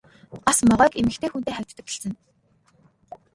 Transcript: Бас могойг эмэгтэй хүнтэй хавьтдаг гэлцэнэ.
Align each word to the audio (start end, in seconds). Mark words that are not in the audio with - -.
Бас 0.45 0.57
могойг 0.69 0.93
эмэгтэй 1.01 1.29
хүнтэй 1.31 1.55
хавьтдаг 1.55 1.85
гэлцэнэ. 1.87 2.15